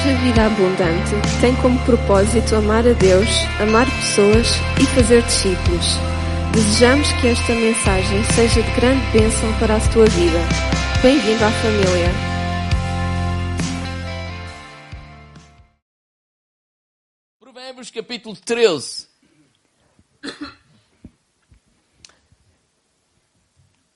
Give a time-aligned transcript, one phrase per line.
[0.00, 1.10] Igreja Vida Abundante
[1.42, 3.28] tem como propósito amar a Deus,
[3.60, 4.46] amar pessoas
[4.80, 5.84] e fazer discípulos.
[6.54, 10.38] Desejamos que esta mensagem seja de grande bênção para a tua vida.
[11.02, 12.08] Bem-vindo à família.
[17.38, 19.06] Provérbios capítulo 13.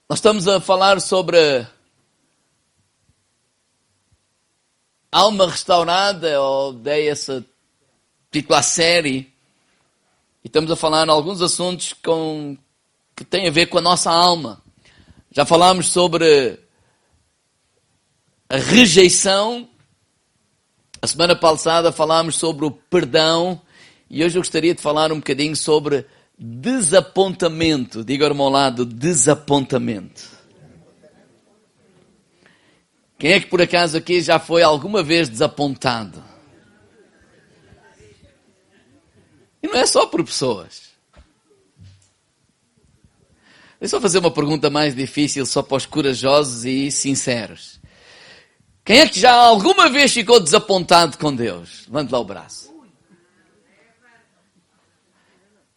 [0.06, 1.66] Nós estamos a falar sobre
[5.14, 7.44] alma restaurada, ou dei essa
[8.32, 9.32] título à série,
[10.42, 12.58] e estamos a falar alguns assuntos com,
[13.14, 14.60] que têm a ver com a nossa alma.
[15.30, 16.58] Já falámos sobre
[18.48, 19.68] a rejeição,
[21.00, 23.60] a semana passada falámos sobre o perdão,
[24.10, 26.04] e hoje eu gostaria de falar um bocadinho sobre
[26.36, 28.02] desapontamento.
[28.02, 30.33] Diga ao lado, desapontamento.
[33.24, 36.22] Quem é que por acaso aqui já foi alguma vez desapontado?
[39.62, 40.90] E não é só por pessoas.
[43.80, 47.80] Deixa eu fazer uma pergunta mais difícil só para os corajosos e sinceros.
[48.84, 51.86] Quem é que já alguma vez ficou desapontado com Deus?
[51.86, 52.74] Levante lá o braço.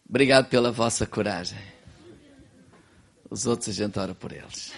[0.06, 1.58] Obrigado pela vossa coragem.
[3.30, 4.70] Os outros a gente ora por eles.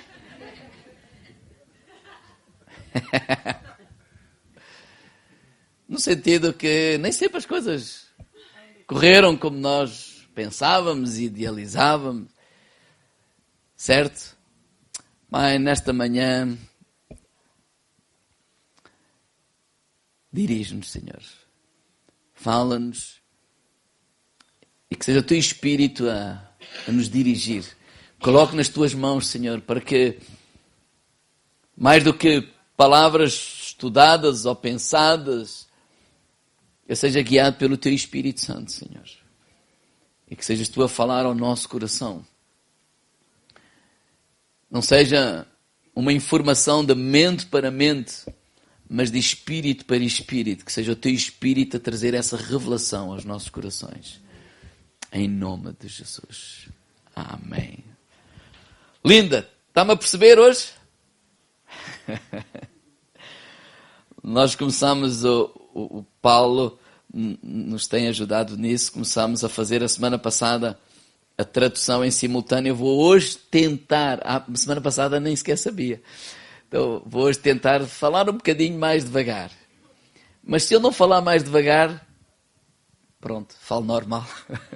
[5.89, 8.07] No sentido que nem sempre as coisas
[8.87, 12.31] correram como nós pensávamos e idealizávamos,
[13.77, 14.37] certo?
[15.31, 16.57] Mas nesta manhã,
[20.33, 21.23] dirige-nos, Senhor.
[22.35, 23.21] Fala-nos
[24.91, 26.51] e que seja o teu Espírito a,
[26.89, 27.65] a nos dirigir.
[28.21, 30.19] Coloque nas tuas mãos, Senhor, para que,
[31.77, 32.49] mais do que
[32.81, 33.35] palavras
[33.67, 35.69] estudadas ou pensadas,
[36.89, 39.05] eu seja guiado pelo Teu Espírito Santo, Senhor.
[40.31, 42.25] E que sejas Tu a falar ao nosso coração.
[44.71, 45.47] Não seja
[45.95, 48.25] uma informação de mente para mente,
[48.89, 50.65] mas de espírito para espírito.
[50.65, 54.23] Que seja o Teu Espírito a trazer essa revelação aos nossos corações.
[55.13, 56.67] Em nome de Jesus.
[57.15, 57.85] Amém.
[59.05, 60.71] Linda, está-me a perceber hoje?
[64.23, 66.79] Nós começamos, o, o, o, Paulo
[67.13, 70.79] nos tem ajudado nisso, começamos a fazer a semana passada
[71.39, 72.71] a tradução em simultâneo.
[72.71, 76.03] Eu vou hoje tentar, a semana passada nem sequer sabia,
[76.69, 79.51] então vou hoje tentar falar um bocadinho mais devagar.
[80.45, 82.07] Mas se eu não falar mais devagar,
[83.21, 84.27] pronto, falo normal.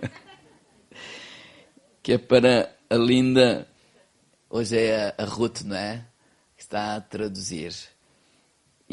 [2.03, 3.69] que é para a linda,
[4.49, 6.07] hoje é a Ruth, não é?
[6.57, 7.94] Que está a traduzir.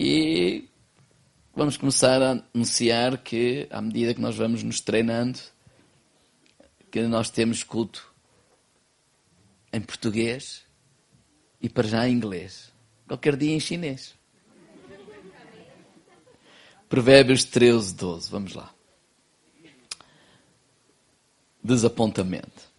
[0.04, 0.68] E
[1.54, 5.38] vamos começar a anunciar que, à medida que nós vamos nos treinando,
[6.90, 8.12] que nós temos culto
[9.72, 10.66] em português
[11.62, 12.74] e para já em inglês.
[13.08, 14.16] Qualquer dia em chinês.
[16.90, 18.32] Provérbios 13, 12.
[18.32, 18.74] Vamos lá.
[21.64, 22.72] Desapontamento.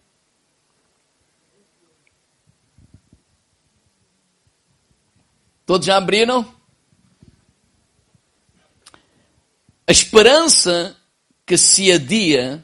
[5.65, 6.62] Todos já abriram?
[9.85, 10.95] A esperança
[11.45, 12.63] que se adia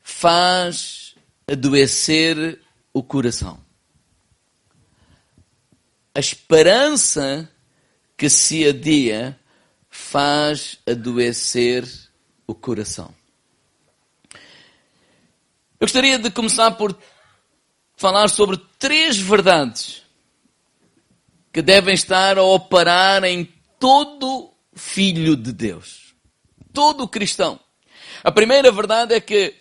[0.00, 1.16] faz
[1.50, 2.60] adoecer
[2.92, 3.60] o coração.
[6.14, 7.50] A esperança
[8.16, 9.38] que se adia
[9.90, 11.84] faz adoecer
[12.46, 13.12] o coração.
[15.80, 16.96] Eu gostaria de começar por
[17.96, 20.02] falar sobre três verdades
[21.52, 26.03] que devem estar a operar em todo filho de Deus
[26.74, 27.58] todo cristão.
[28.24, 29.54] A primeira verdade é que,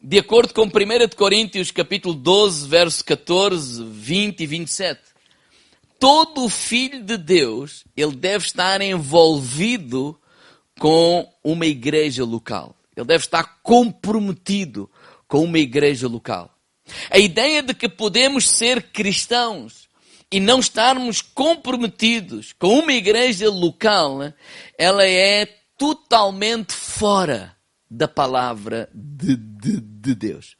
[0.00, 0.68] de acordo com 1
[1.16, 5.00] Coríntios capítulo 12, verso 14, 20 e 27,
[5.98, 10.18] todo filho de Deus, ele deve estar envolvido
[10.78, 12.76] com uma igreja local.
[12.96, 14.88] Ele deve estar comprometido
[15.26, 16.50] com uma igreja local.
[17.10, 19.88] A ideia de que podemos ser cristãos
[20.30, 24.18] e não estarmos comprometidos com uma igreja local,
[24.78, 27.56] ela é totalmente fora
[27.90, 30.56] da palavra de, de, de Deus.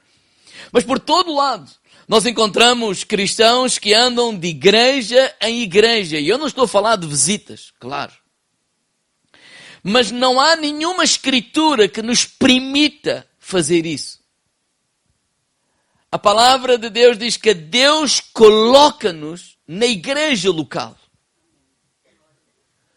[0.72, 1.70] Mas por todo lado,
[2.08, 6.18] nós encontramos cristãos que andam de igreja em igreja.
[6.18, 8.12] E eu não estou a falar de visitas, claro.
[9.80, 14.18] Mas não há nenhuma escritura que nos permita fazer isso.
[16.10, 20.96] A palavra de Deus diz que Deus coloca-nos na igreja local.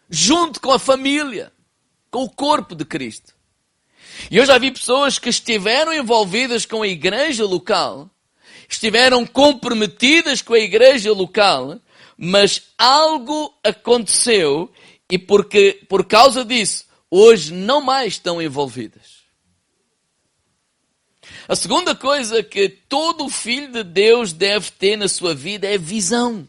[0.09, 1.53] Junto com a família
[2.15, 3.35] com o corpo de Cristo.
[4.31, 8.09] E eu já vi pessoas que estiveram envolvidas com a igreja local,
[8.69, 11.77] estiveram comprometidas com a igreja local,
[12.17, 14.71] mas algo aconteceu
[15.11, 19.25] e porque por causa disso hoje não mais estão envolvidas.
[21.49, 26.47] A segunda coisa que todo filho de Deus deve ter na sua vida é visão.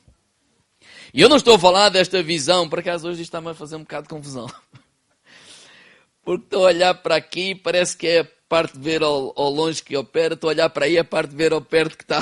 [1.13, 3.81] E eu não estou a falar desta visão, por acaso hoje está-me a fazer um
[3.81, 4.47] bocado de confusão.
[6.27, 9.49] Porque estou a olhar para aqui, parece que é a parte de ver ao, ao
[9.49, 12.03] longe que opera, estou a olhar para aí, a parte de ver ao perto que
[12.03, 12.19] está.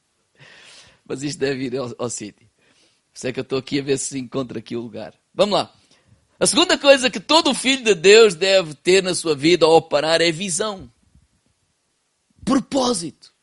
[1.06, 2.48] Mas isto deve ir ao, ao sítio.
[3.12, 5.12] Por isso é que eu estou aqui a ver se encontra aqui o lugar.
[5.34, 5.70] Vamos lá.
[6.40, 10.22] A segunda coisa que todo filho de Deus deve ter na sua vida ao operar
[10.22, 10.90] é visão.
[12.42, 13.34] Propósito.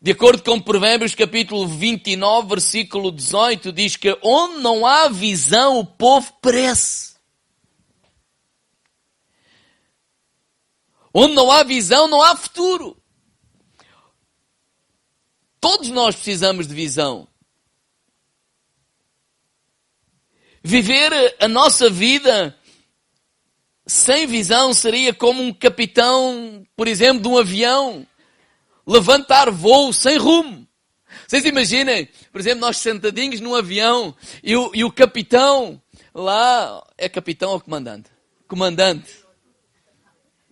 [0.00, 5.84] De acordo com Provérbios capítulo 29, versículo 18, diz que onde não há visão, o
[5.84, 7.05] povo perece.
[11.18, 12.94] Onde não há visão, não há futuro.
[15.58, 17.26] Todos nós precisamos de visão.
[20.62, 22.54] Viver a nossa vida
[23.86, 28.06] sem visão seria como um capitão, por exemplo, de um avião,
[28.86, 30.68] levantar voo sem rumo.
[31.26, 35.80] Vocês imaginem, por exemplo, nós sentadinhos num avião e o, e o capitão
[36.14, 38.10] lá é capitão ou comandante?
[38.46, 39.25] Comandante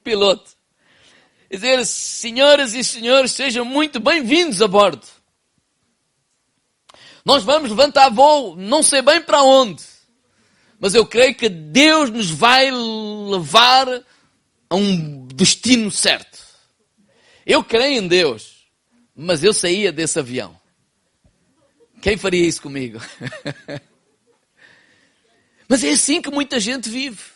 [0.05, 0.53] piloto.
[1.51, 5.07] Dizer, senhoras e senhores, sejam muito bem-vindos a bordo.
[7.25, 9.83] Nós vamos levantar voo, não sei bem para onde,
[10.79, 13.89] mas eu creio que Deus nos vai levar
[14.69, 16.39] a um destino certo.
[17.47, 18.67] Eu creio em Deus,
[19.17, 20.59] mas eu saía desse avião.
[22.03, 23.01] Quem faria isso comigo?
[25.67, 27.34] mas é assim que muita gente vive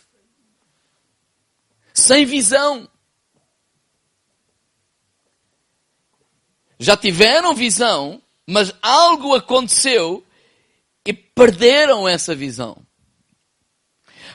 [1.99, 2.89] sem visão.
[6.79, 10.25] Já tiveram visão, mas algo aconteceu
[11.05, 12.81] e perderam essa visão.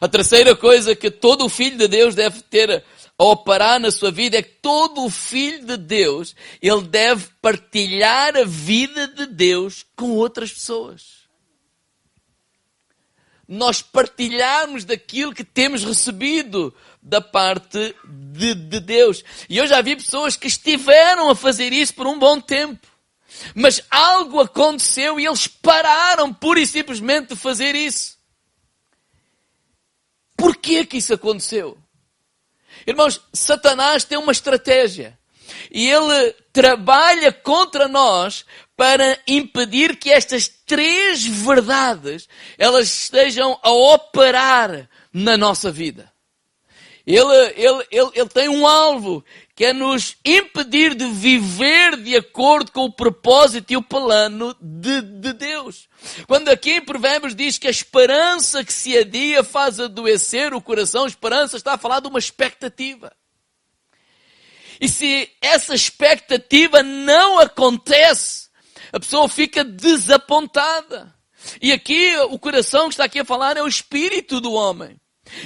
[0.01, 2.83] A terceira coisa que todo filho de Deus deve ter
[3.18, 8.44] a operar na sua vida é que todo filho de Deus, ele deve partilhar a
[8.44, 11.24] vida de Deus com outras pessoas
[13.48, 19.23] nós partilharmos daquilo que temos recebido da parte de, de, Deus.
[19.50, 22.88] E eu já vi pessoas que estiveram a fazer isso por um bom tempo.
[23.53, 28.17] Mas algo aconteceu e eles pararam pura e simplesmente de fazer isso.
[30.38, 31.77] Porquê que isso aconteceu?
[32.88, 35.17] Irmãos, Satanás tem uma estratégia.
[35.69, 38.45] E ele trabalha contra nós
[38.77, 42.27] para impedir que estas três verdades
[42.57, 46.12] elas estejam a operar na nossa vida.
[47.05, 52.71] Ele, ele, ele, ele tem um alvo que é nos impedir de viver de acordo
[52.71, 55.89] com o propósito e o plano de, de Deus.
[56.27, 61.05] Quando aqui em Provérbios diz que a esperança que se adia faz adoecer o coração,
[61.05, 63.11] esperança está a falar de uma expectativa.
[64.79, 68.50] E se essa expectativa não acontece,
[68.94, 71.13] a pessoa fica desapontada.
[71.61, 75.00] E aqui o coração que está aqui a falar é o espírito do homem.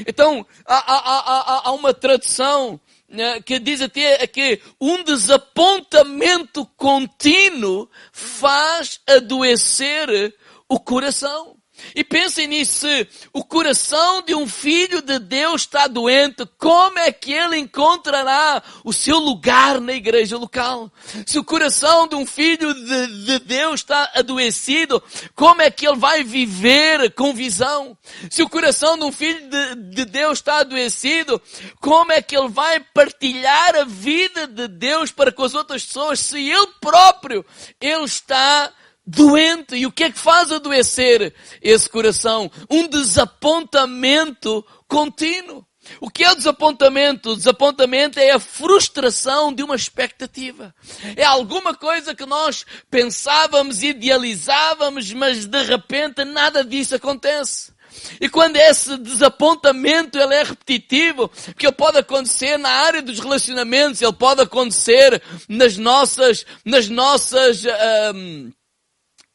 [0.05, 7.89] Então, há, há, há, há uma tradução né, que diz até que um desapontamento contínuo
[8.11, 10.33] faz adoecer
[10.67, 11.56] o coração.
[11.95, 17.11] E pensem nisso, se o coração de um filho de Deus está doente, como é
[17.11, 20.91] que ele encontrará o seu lugar na igreja local?
[21.25, 25.01] Se o coração de um filho de, de Deus está adoecido,
[25.35, 27.97] como é que ele vai viver com visão?
[28.29, 31.41] Se o coração de um filho de, de Deus está adoecido,
[31.79, 36.19] como é que ele vai partilhar a vida de Deus para com as outras pessoas
[36.19, 37.45] se ele próprio,
[37.81, 38.71] ele está
[39.07, 39.75] doente.
[39.75, 42.51] E o que é que faz adoecer esse coração?
[42.69, 45.65] Um desapontamento contínuo.
[46.01, 47.31] O que é o desapontamento?
[47.31, 50.75] O desapontamento é a frustração de uma expectativa.
[51.15, 57.71] É alguma coisa que nós pensávamos, idealizávamos, mas de repente nada disso acontece.
[58.19, 64.01] E quando esse desapontamento ele é repetitivo, que ele pode acontecer na área dos relacionamentos,
[64.01, 67.63] ele pode acontecer nas nossas, nas nossas,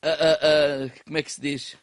[0.02, 1.76] uh, uh, como é que se diz?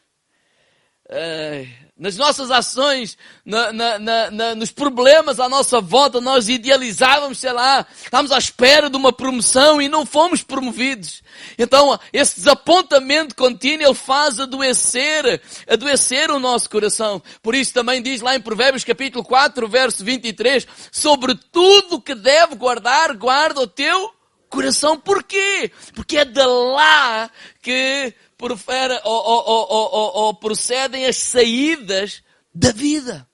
[1.98, 7.84] nas nossas ações, na, na, na, nos problemas à nossa volta, nós idealizávamos, sei lá,
[8.02, 11.22] estávamos à espera de uma promoção e não fomos promovidos.
[11.58, 17.20] Então, esse desapontamento contínuo, ele faz adoecer, adoecer o nosso coração.
[17.42, 22.54] Por isso também diz lá em Provérbios capítulo 4, verso 23, sobre tudo que deve
[22.54, 24.19] guardar, guarda o teu
[24.50, 24.98] coração.
[24.98, 25.70] Porquê?
[25.94, 27.30] Porque é de lá
[27.62, 28.12] que
[29.04, 29.24] ou,
[29.70, 32.22] ou, ou, procedem as saídas
[32.54, 33.26] da vida.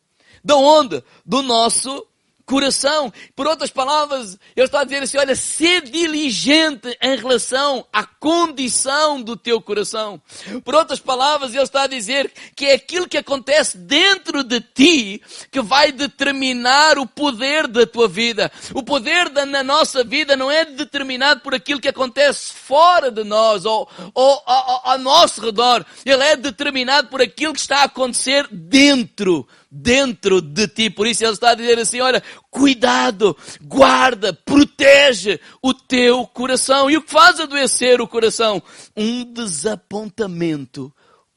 [0.45, 1.03] De onde?
[1.25, 2.07] Do nosso
[2.47, 3.13] coração.
[3.35, 9.21] Por outras palavras, ele está a dizer assim, olha, ser diligente em relação à condição
[9.21, 10.23] do teu coração.
[10.65, 15.21] Por outras palavras, ele está a dizer que é aquilo que acontece dentro de ti
[15.51, 18.51] que vai determinar o poder da tua vida.
[18.73, 23.25] O poder da, na nossa vida não é determinado por aquilo que acontece fora de
[23.25, 25.85] nós ou, ou ao, ao nosso redor.
[26.05, 30.91] Ele é determinado por aquilo que está a acontecer dentro dentro de ti.
[30.91, 36.91] Por isso ele está a dizer assim: olha, cuidado, guarda, protege o teu coração.
[36.91, 38.63] E o que faz adoecer o coração?
[38.97, 40.93] Um desapontamento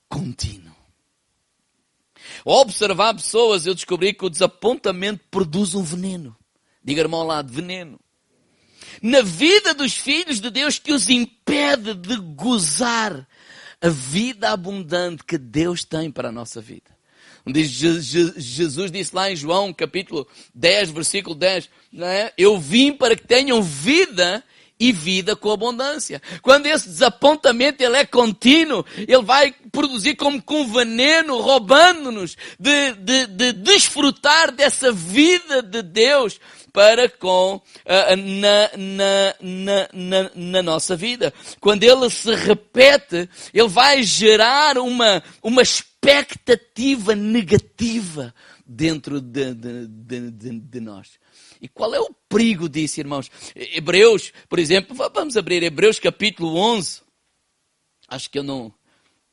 [0.08, 0.76] contínuo.
[2.46, 6.36] Ao observar pessoas, eu descobri que o desapontamento produz um veneno.
[6.84, 8.00] Diga-me ao lado, veneno.
[9.02, 13.28] Na vida dos filhos de Deus que os impede de gozar
[13.82, 16.99] a vida abundante que Deus tem para a nossa vida.
[17.56, 22.34] Jesus disse lá em João, capítulo 10, versículo 10, é?
[22.38, 24.44] eu vim para que tenham vida
[24.80, 26.22] e vida com abundância.
[26.42, 33.28] Quando esse desapontamento ele é contínuo, ele vai produzir como com veneno, roubando-nos de, de,
[33.28, 36.40] de desfrutar dessa vida de Deus
[36.72, 37.62] para com uh,
[38.16, 41.34] na, na, na, na, na nossa vida.
[41.60, 45.62] Quando ele se repete, ele vai gerar uma, uma
[46.02, 48.34] expectativa negativa
[48.66, 51.20] dentro de, de, de, de, nós.
[51.62, 53.30] E qual é o perigo disso, irmãos?
[53.56, 57.02] Hebreus, por exemplo, vamos abrir Hebreus capítulo 11.
[58.08, 58.74] Acho que eu não,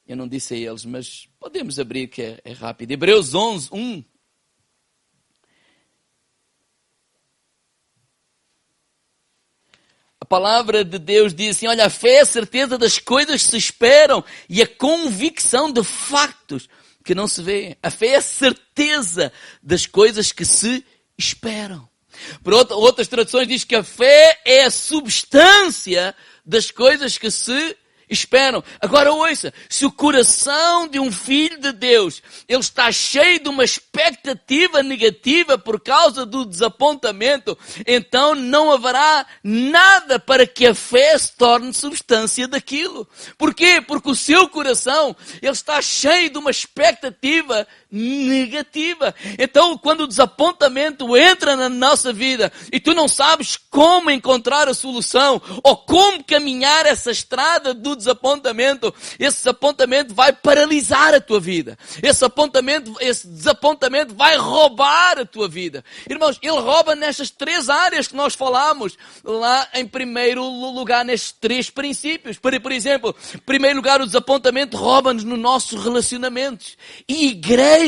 [0.06, 2.90] eu não disse a eles, mas podemos abrir que é, é rápido.
[2.90, 4.04] Hebreus 11, 1.
[10.26, 13.50] A palavra de Deus diz assim: olha, a fé é a certeza das coisas que
[13.50, 16.68] se esperam e a convicção de factos
[17.04, 17.78] que não se vê.
[17.80, 20.84] A fé é a certeza das coisas que se
[21.16, 21.88] esperam.
[22.42, 26.12] Por outra, outras traduções diz que a fé é a substância
[26.44, 27.76] das coisas que se
[28.08, 28.62] esperam.
[28.80, 33.64] Agora ouça, se o coração de um filho de Deus, ele está cheio de uma
[33.64, 41.36] expectativa negativa por causa do desapontamento, então não haverá nada para que a fé se
[41.36, 43.08] torne substância daquilo.
[43.36, 43.80] Porquê?
[43.80, 49.14] Porque o seu coração, ele está cheio de uma expectativa negativa.
[49.38, 54.74] Então, quando o desapontamento entra na nossa vida e tu não sabes como encontrar a
[54.74, 61.78] solução ou como caminhar essa estrada do desapontamento, esse desapontamento vai paralisar a tua vida.
[62.02, 65.84] Esse apontamento, esse desapontamento vai roubar a tua vida.
[66.08, 71.70] Irmãos, ele rouba nestas três áreas que nós falamos lá em primeiro lugar, nestes três
[71.70, 72.38] princípios.
[72.38, 76.76] Por, por exemplo, em primeiro lugar, o desapontamento rouba-nos nos nossos relacionamentos.
[77.08, 77.85] E igreja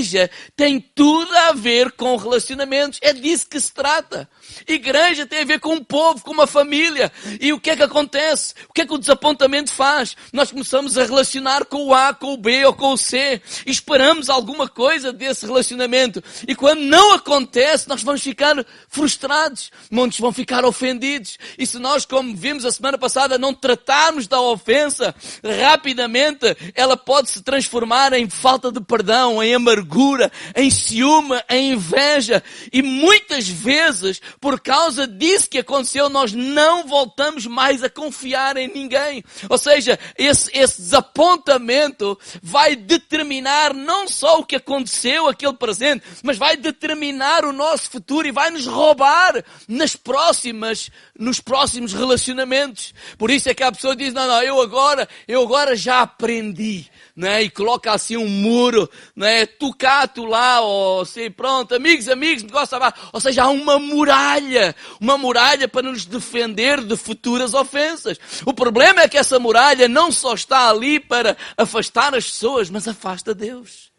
[0.56, 2.98] tem tudo a ver com relacionamentos.
[3.02, 4.28] É disso que se trata.
[4.66, 7.10] Igreja tem a ver com um povo, com uma família.
[7.40, 8.54] E o que é que acontece?
[8.68, 10.16] O que é que o desapontamento faz?
[10.32, 13.40] Nós começamos a relacionar com o A, com o B ou com o C.
[13.66, 16.22] E esperamos alguma coisa desse relacionamento.
[16.46, 19.70] E quando não acontece, nós vamos ficar frustrados.
[19.90, 21.38] Muitos vão ficar ofendidos.
[21.58, 25.14] E se nós, como vimos a semana passada, não tratarmos da ofensa
[25.62, 32.42] rapidamente, ela pode se transformar em falta de perdão, em amargura, em ciúme, em inveja.
[32.72, 38.68] E muitas vezes, por causa disso que aconteceu, nós não voltamos mais a confiar em
[38.68, 39.24] ninguém.
[39.48, 46.38] Ou seja, esse, esse desapontamento vai determinar não só o que aconteceu, aquele presente, mas
[46.38, 52.94] vai determinar o nosso futuro e vai nos roubar nas próximas, nos próximos relacionamentos.
[53.16, 56.88] Por isso é que a pessoa diz, não, não, eu agora, eu agora já aprendi
[57.18, 57.42] né?
[57.42, 59.44] E coloca assim um muro, né?
[59.44, 62.94] Tu cá, tu lá, ou assim, pronto, amigos, amigos, negócio lá.
[63.12, 68.18] Ou seja, há uma muralha, uma muralha para nos defender de futuras ofensas.
[68.46, 72.86] O problema é que essa muralha não só está ali para afastar as pessoas, mas
[72.86, 73.90] afasta Deus.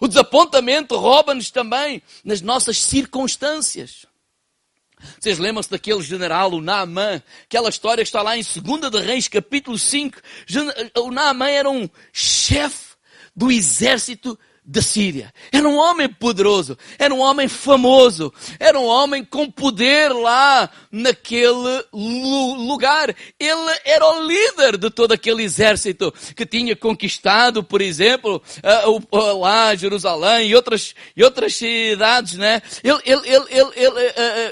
[0.00, 4.06] O desapontamento rouba-nos também nas nossas circunstâncias.
[5.20, 7.22] Vocês lembram-se daquele general, o Naaman?
[7.44, 10.18] Aquela história que está lá em 2 de Reis, capítulo 5.
[10.98, 12.94] O Naaman era um chefe
[13.34, 15.32] do exército da Síria.
[15.52, 21.84] Era um homem poderoso, era um homem famoso, era um homem com poder lá naquele
[21.92, 23.14] lugar.
[23.38, 28.42] Ele era o líder de todo aquele exército que tinha conquistado, por exemplo,
[29.12, 32.62] lá Jerusalém e outras, e outras cidades, né?
[32.82, 33.70] Ele, ele, ele,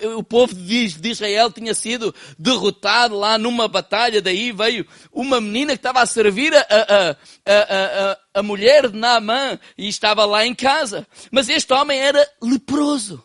[0.03, 5.73] ele, o povo de Israel tinha sido derrotado lá numa batalha, daí veio uma menina
[5.73, 7.11] que estava a servir a, a,
[7.47, 11.07] a, a mulher de Naamã e estava lá em casa.
[11.31, 13.23] Mas este homem era leproso.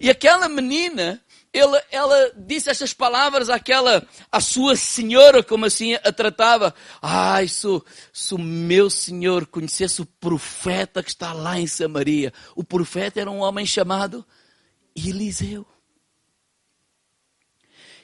[0.00, 1.20] E aquela menina,
[1.52, 6.74] ela, ela disse estas palavras àquela, à sua senhora, como assim a tratava.
[7.02, 7.66] Ai, se
[8.34, 12.32] o meu senhor conhecesse o profeta que está lá em Samaria.
[12.54, 14.24] O profeta era um homem chamado
[14.94, 15.66] Eliseu.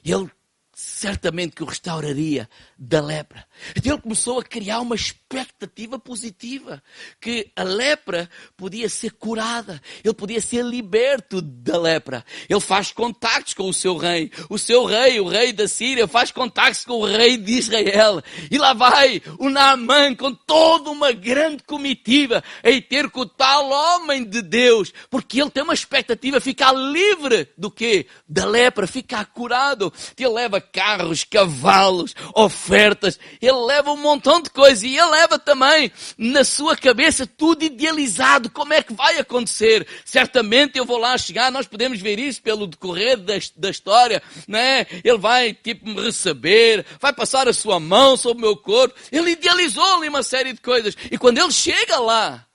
[0.05, 0.31] Ele
[0.75, 3.47] certamente que o restauraria da lepra.
[3.75, 6.83] Ele começou a criar uma expectativa positiva,
[7.21, 12.25] que a lepra podia ser curada, ele podia ser liberto da lepra.
[12.49, 14.31] Ele faz contactos com o seu rei.
[14.49, 18.23] O seu rei, o rei da Síria, faz contactos com o rei de Israel.
[18.51, 23.71] E lá vai o Naamã com toda uma grande comitiva em ter com o tal
[23.71, 28.07] homem de Deus, porque ele tem uma expectativa, ficar livre do quê?
[28.29, 29.93] Da lepra, ficar curado.
[30.19, 35.91] Ele leva carros, cavalos, ofertas, ele leva um montão de coisas e ele leva também
[36.17, 39.87] na sua cabeça tudo idealizado, como é que vai acontecer.
[40.05, 44.87] Certamente eu vou lá chegar, nós podemos ver isso pelo decorrer da, da história, né?
[45.03, 48.95] Ele vai, tipo, me receber, vai passar a sua mão sobre o meu corpo.
[49.13, 50.97] Ele idealizou ali uma série de coisas.
[51.11, 52.47] E quando ele chega lá,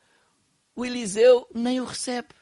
[0.76, 2.39] o Eliseu nem o recebe.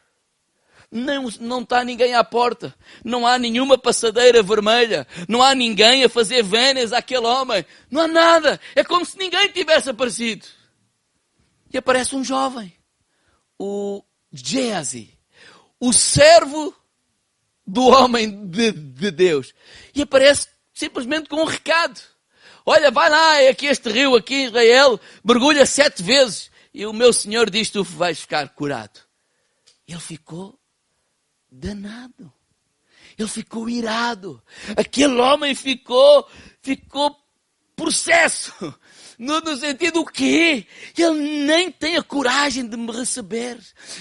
[0.91, 2.74] Não, não está ninguém à porta.
[3.03, 5.06] Não há nenhuma passadeira vermelha.
[5.27, 7.65] Não há ninguém a fazer venas àquele homem.
[7.91, 8.60] Não há nada.
[8.75, 10.46] É como se ninguém tivesse aparecido.
[11.72, 12.74] E aparece um jovem.
[13.60, 14.01] O
[14.32, 15.17] Geazi.
[15.79, 16.74] O servo
[17.65, 19.53] do homem de, de Deus.
[19.94, 22.00] E aparece simplesmente com um recado.
[22.65, 26.50] Olha, vai lá, é aqui este rio, aqui em Israel, mergulha sete vezes.
[26.74, 29.00] E o meu Senhor diz: Tu vais ficar curado.
[29.88, 30.56] Ele ficou
[31.51, 32.31] danado.
[33.18, 34.42] Ele ficou irado.
[34.75, 36.27] Aquele homem ficou,
[36.62, 37.16] ficou
[37.75, 38.53] processo.
[39.20, 40.68] No, no sentido o quê?
[40.96, 43.58] Ele nem tem a coragem de me receber.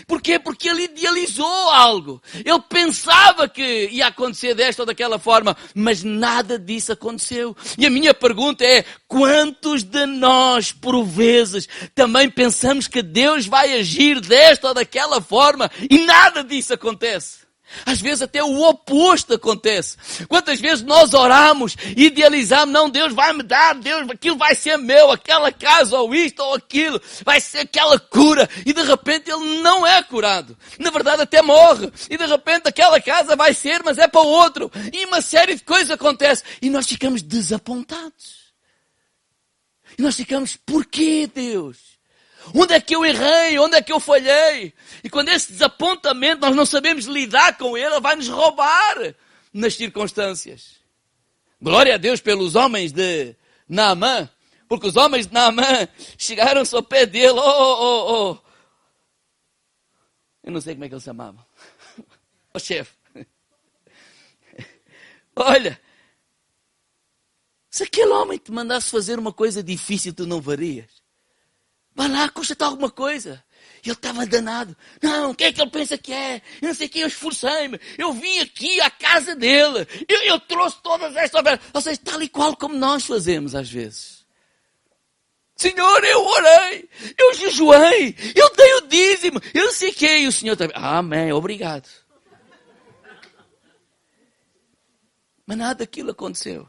[0.07, 0.39] Porquê?
[0.39, 2.23] Porque ele idealizou algo.
[2.35, 7.57] Ele pensava que ia acontecer desta ou daquela forma, mas nada disso aconteceu.
[7.79, 13.73] E a minha pergunta é, quantos de nós, por vezes, também pensamos que Deus vai
[13.73, 17.46] agir desta ou daquela forma e nada disso acontece?
[17.85, 19.97] Às vezes até o oposto acontece.
[20.29, 25.11] Quantas vezes nós oramos, idealizamos, não, Deus vai me dar, Deus, aquilo vai ser meu,
[25.11, 29.87] aquela casa, ou isto, ou aquilo, vai ser aquela cura, e de repente ele não
[29.87, 30.57] é curado.
[30.79, 34.29] Na verdade até morre, e de repente aquela casa vai ser, mas é para o
[34.29, 34.71] outro.
[34.93, 38.47] E uma série de coisas acontece, e nós ficamos desapontados.
[39.99, 41.96] E nós ficamos, porquê Deus?
[42.55, 43.59] Onde é que eu errei?
[43.59, 44.73] Onde é que eu falhei?
[45.03, 49.15] E quando esse desapontamento nós não sabemos lidar com ele, ele vai nos roubar
[49.53, 50.77] nas circunstâncias.
[51.61, 53.35] Glória a Deus pelos homens de
[53.69, 54.29] Naamã,
[54.69, 57.39] porque os homens de Naamã chegaram-se ao pé dele.
[57.39, 58.39] Oh, oh, oh, oh.
[60.45, 61.45] Eu não sei como é que ele se chamava.
[61.99, 62.03] O
[62.55, 62.93] oh, chefe.
[65.35, 65.81] Olha,
[67.71, 71.06] se aquele homem te mandasse fazer uma coisa difícil, tu não varias.
[71.97, 73.43] Vai lá, custa-te alguma coisa.
[73.83, 74.77] Ele estava danado.
[75.03, 76.43] Não, o que é que ele pensa que é?
[76.61, 77.81] Eu não sei o que, eu esforcei-me.
[77.97, 79.89] Eu vim aqui à casa dele.
[80.07, 81.67] Eu, eu trouxe todas estas ofertas.
[81.73, 84.27] Ou seja, tal e qual como nós fazemos às vezes.
[85.57, 90.19] Senhor, eu orei, eu jejuei, eu dei o dízimo, eu não sei o que.
[90.19, 90.77] E o Senhor também.
[90.77, 91.89] Amém, obrigado.
[95.47, 96.69] Mas nada daquilo aconteceu.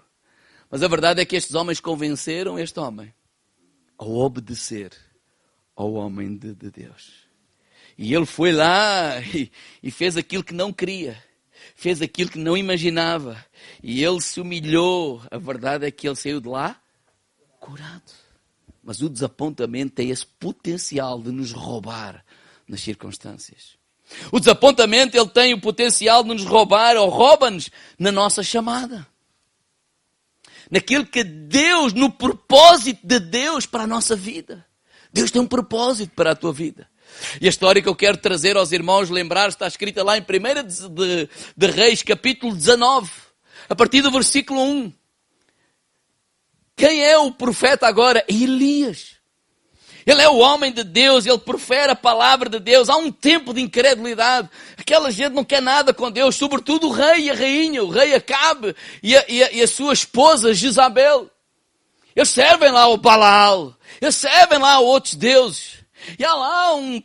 [0.69, 3.13] Mas a verdade é que estes homens convenceram este homem
[3.97, 5.06] a obedecer
[5.77, 7.27] ao homem de, de Deus.
[7.97, 9.49] E ele foi lá e,
[9.81, 11.25] e fez aquilo que não queria
[11.77, 13.45] fez aquilo que não imaginava.
[13.83, 15.21] E ele se humilhou.
[15.29, 16.75] A verdade é que ele saiu de lá
[17.59, 18.11] curado.
[18.83, 22.25] Mas o desapontamento tem esse potencial de nos roubar
[22.67, 23.77] nas circunstâncias.
[24.31, 29.05] O desapontamento ele tem o potencial de nos roubar ou rouba-nos na nossa chamada.
[30.71, 34.65] Naquilo que Deus, no propósito de Deus para a nossa vida.
[35.17, 36.87] Deus tem um propósito para a tua vida.
[37.41, 40.93] E a história que eu quero trazer aos irmãos lembrar está escrita lá em 1
[40.93, 43.09] de, de, Reis, capítulo 19,
[43.67, 44.93] a partir do versículo 1.
[46.75, 48.23] Quem é o profeta agora?
[48.29, 49.15] Elias.
[50.05, 52.87] Ele é o homem de Deus, ele profere a palavra de Deus.
[52.87, 54.47] Há um tempo de incredulidade.
[54.77, 58.13] Aquela gente não quer nada com Deus, sobretudo o rei e a rainha, o rei
[58.13, 61.31] Acabe e a, e a, e a sua esposa Jezabel.
[62.17, 65.85] Eles servem lá o Balaal, eles servem lá outros deuses.
[66.17, 66.99] E há lá um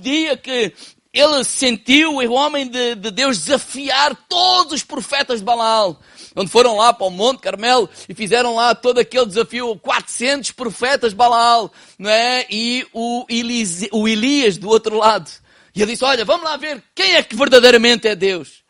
[0.00, 0.72] dia que
[1.12, 6.00] ele sentiu o homem de, de Deus desafiar todos os profetas de Balaal
[6.34, 11.14] onde foram lá para o Monte Carmelo e fizeram lá todo aquele desafio, 400 profetas
[11.14, 12.44] Balaal, não é?
[12.50, 15.30] E o, Elis, o Elias do outro lado.
[15.74, 18.65] E ele disse, olha, vamos lá ver quem é que verdadeiramente é Deus.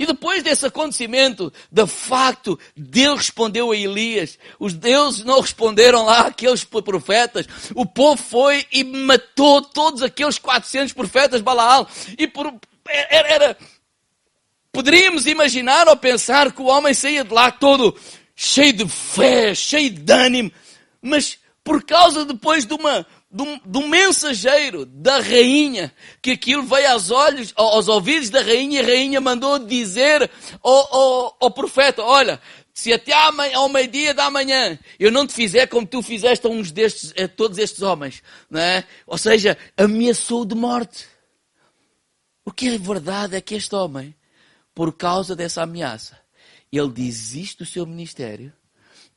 [0.00, 4.38] E depois desse acontecimento, de facto, Deus respondeu a Elias.
[4.58, 7.46] Os deuses não responderam lá aqueles profetas.
[7.74, 11.86] O povo foi e matou todos aqueles 400 profetas Balaal.
[12.16, 12.50] E por,
[12.88, 13.58] era, era
[14.72, 17.94] Poderíamos imaginar ou pensar que o homem saía de lá todo
[18.34, 20.50] cheio de fé, cheio de ânimo,
[21.02, 27.10] mas por causa depois de uma de um, mensageiro da rainha, que aquilo veio aos
[27.10, 30.28] olhos, aos ouvidos da rainha, e a rainha mandou dizer
[30.62, 32.40] ao, ao, ao profeta, olha,
[32.74, 36.72] se até ao meio-dia da manhã eu não te fizer como tu fizeste a uns
[36.72, 38.84] destes, a todos estes homens, não é?
[39.06, 41.06] Ou seja, ameaçou de morte.
[42.44, 44.14] O que é verdade é que este homem
[44.74, 46.18] por causa dessa ameaça,
[46.72, 48.52] ele desiste do seu ministério,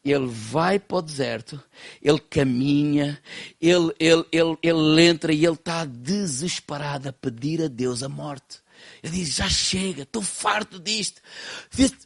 [0.04, 1.62] ele vai para o deserto,
[2.02, 3.22] ele caminha,
[3.62, 8.62] ele, ele, ele, ele entra e ele está desesperado a pedir a Deus a morte.
[9.02, 11.22] Ele diz: Já chega, estou farto disto.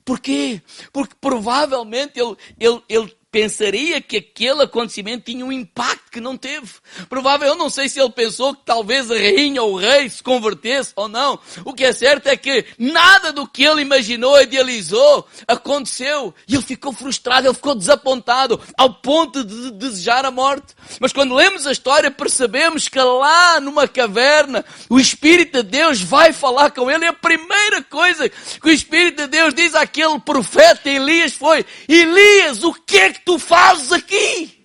[0.05, 0.61] Porquê?
[0.93, 6.71] Porque provavelmente ele, ele, ele pensaria que aquele acontecimento tinha um impacto que não teve.
[7.07, 10.23] Provável, eu não sei se ele pensou que talvez a rainha ou o rei se
[10.23, 11.37] convertesse ou não.
[11.63, 16.33] O que é certo é que nada do que ele imaginou, idealizou, aconteceu.
[16.47, 20.73] E ele ficou frustrado, ele ficou desapontado, ao ponto de desejar a morte.
[20.99, 26.33] Mas quando lemos a história, percebemos que lá numa caverna, o Espírito de Deus vai
[26.33, 27.05] falar com ele.
[27.05, 32.63] E a primeira coisa que o Espírito de Deus diz àquele profeta Elias foi: Elias,
[32.63, 34.57] o que é que tu fazes aqui?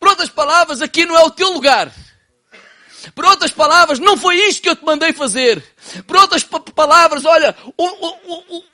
[0.00, 1.92] Por outras palavras, aqui não é o teu lugar.
[3.14, 5.62] Por outras palavras, não foi isto que eu te mandei fazer.
[6.08, 8.64] Por outras palavras, olha, o, o,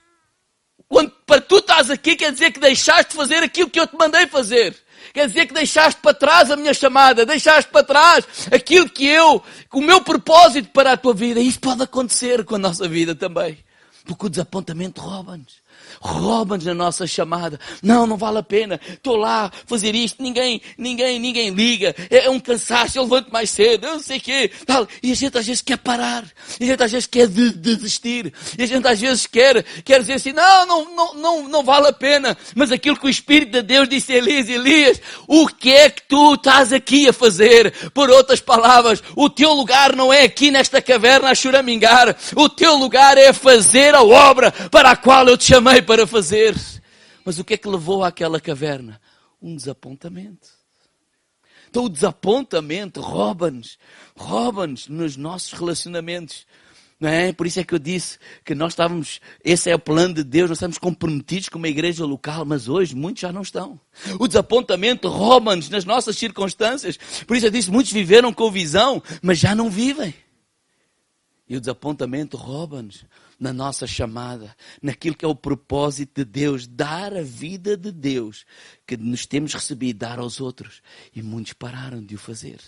[0.88, 3.94] o, para tu estás aqui quer dizer que deixaste de fazer aquilo que eu te
[3.94, 4.74] mandei fazer.
[5.12, 9.42] Quer dizer que deixaste para trás a minha chamada, deixaste para trás aquilo que eu,
[9.70, 11.40] o meu propósito para a tua vida.
[11.40, 13.62] Isso pode acontecer com a nossa vida também.
[14.06, 15.63] Porque o desapontamento rouba-nos
[16.04, 17.58] rouba-nos a nossa chamada.
[17.82, 18.78] Não, não vale a pena.
[18.86, 21.94] Estou lá fazer isto, ninguém, ninguém, ninguém liga.
[22.10, 24.50] É, é um cansaço, eu levanto mais cedo, eu não sei o quê.
[24.66, 24.86] Tal.
[25.02, 26.24] E a gente às vezes quer parar.
[26.60, 28.32] E a gente às vezes quer de, de desistir.
[28.58, 31.88] E a gente às vezes quer, quer dizer assim, não, não, não, não, não vale
[31.88, 32.36] a pena.
[32.54, 36.02] Mas aquilo que o Espírito de Deus disse a Elias, Elias, o que é que
[36.06, 37.72] tu estás aqui a fazer?
[37.94, 42.14] Por outras palavras, o teu lugar não é aqui nesta caverna a choramingar.
[42.36, 46.54] O teu lugar é fazer a obra para a qual eu te chamei para fazer.
[47.24, 49.00] Mas o que é que levou àquela caverna?
[49.40, 50.48] Um desapontamento.
[51.70, 53.78] Então o desapontamento rouba-nos,
[54.16, 56.46] rouba-nos nos nossos relacionamentos.
[57.00, 57.32] Não é?
[57.32, 60.48] Por isso é que eu disse que nós estávamos, esse é o plano de Deus,
[60.50, 63.80] nós estamos comprometidos com uma igreja local, mas hoje muitos já não estão.
[64.20, 66.96] O desapontamento rouba-nos nas nossas circunstâncias.
[67.26, 70.14] Por isso eu disse, muitos viveram com visão, mas já não vivem.
[71.48, 73.04] E o desapontamento rouba-nos
[73.38, 78.44] na nossa chamada, naquilo que é o propósito de Deus, dar a vida de Deus
[78.86, 80.82] que nos temos recebido, dar aos outros.
[81.14, 82.60] E muitos pararam de o fazer.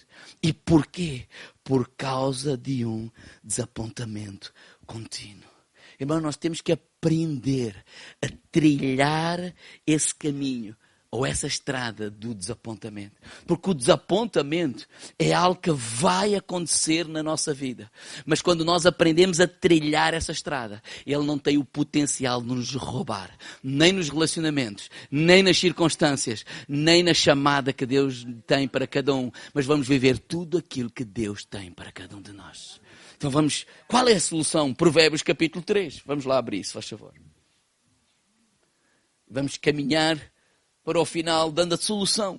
[0.42, 1.26] E porquê?
[1.62, 3.10] Por causa de um
[3.42, 4.52] desapontamento
[4.86, 5.56] contínuo.
[5.98, 7.84] Irmão, nós temos que aprender
[8.22, 9.54] a trilhar
[9.86, 10.76] esse caminho
[11.10, 13.14] ou essa estrada do desapontamento.
[13.46, 14.86] Porque o desapontamento
[15.18, 17.90] é algo que vai acontecer na nossa vida.
[18.24, 22.74] Mas quando nós aprendemos a trilhar essa estrada, ele não tem o potencial de nos
[22.74, 29.14] roubar, nem nos relacionamentos, nem nas circunstâncias, nem na chamada que Deus tem para cada
[29.14, 32.80] um, mas vamos viver tudo aquilo que Deus tem para cada um de nós.
[33.16, 34.74] Então vamos, qual é a solução?
[34.74, 36.02] Provérbios capítulo 3.
[36.04, 37.14] Vamos lá abrir, se faz favor.
[39.28, 40.20] Vamos caminhar
[40.86, 42.38] para o final, dando a solução.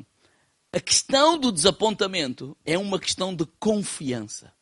[0.72, 4.54] A questão do desapontamento é uma questão de confiança.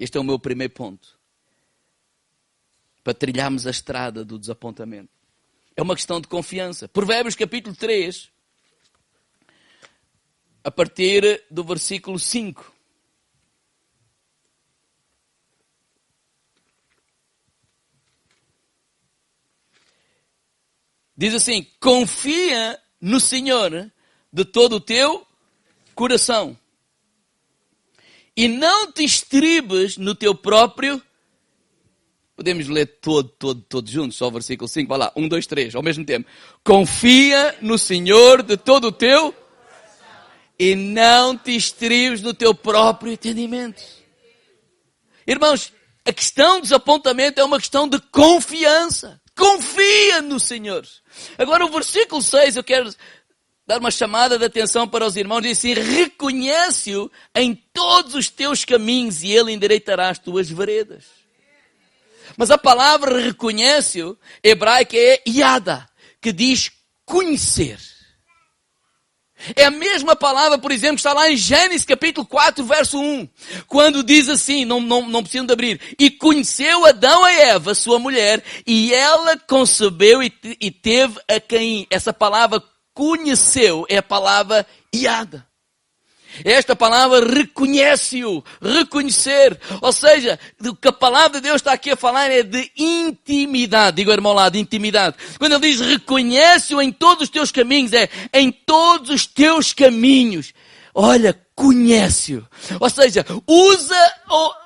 [0.00, 1.20] Este é o meu primeiro ponto.
[3.04, 5.10] Para trilharmos a estrada do desapontamento.
[5.76, 6.88] É uma questão de confiança.
[6.88, 8.30] Provérbios capítulo 3,
[10.64, 12.72] a partir do versículo 5.
[21.18, 23.90] Diz assim: confia no Senhor
[24.32, 25.26] de todo o teu
[25.92, 26.56] coração.
[28.36, 31.02] E não te estribes no teu próprio.
[32.36, 34.88] Podemos ler todo, todo, todo juntos, só o versículo 5.
[34.88, 36.28] Vai lá, 1, 2, 3, ao mesmo tempo.
[36.62, 39.34] Confia no Senhor de todo o teu
[40.56, 43.82] e não te estribes no teu próprio entendimento.
[45.26, 45.72] Irmãos,
[46.04, 49.20] a questão do desapontamento é uma questão de confiança.
[49.38, 50.84] Confia no Senhor.
[51.38, 52.92] Agora, o versículo 6, eu quero
[53.64, 58.64] dar uma chamada de atenção para os irmãos, diz assim, reconhece-o em todos os teus
[58.64, 61.04] caminhos e ele endireitará as tuas veredas.
[62.36, 65.88] Mas a palavra reconhece-o, hebraica é yada,
[66.20, 66.70] que diz
[67.04, 67.78] conhecer.
[69.54, 73.28] É a mesma palavra, por exemplo, que está lá em Gênesis capítulo 4, verso 1.
[73.66, 75.80] Quando diz assim, não, não, não precisam de abrir.
[75.98, 81.86] E conheceu Adão a Eva, sua mulher, e ela concebeu e, e teve a Caim.
[81.90, 85.47] Essa palavra conheceu é a palavra iada.
[86.44, 89.58] Esta palavra reconhece-o, reconhecer.
[89.80, 93.96] Ou seja, o que a palavra de Deus está aqui a falar é de intimidade.
[93.96, 95.16] Digo, irmão lá, de intimidade.
[95.38, 100.52] Quando ele diz reconhece-o em todos os teus caminhos, é em todos os teus caminhos.
[100.94, 102.46] Olha, conhece-o.
[102.78, 104.12] Ou seja, usa,